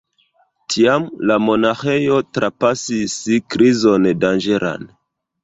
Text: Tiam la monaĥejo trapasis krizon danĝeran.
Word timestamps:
Tiam 0.75 1.03
la 1.31 1.37
monaĥejo 1.47 2.17
trapasis 2.39 3.19
krizon 3.57 4.09
danĝeran. 4.25 4.91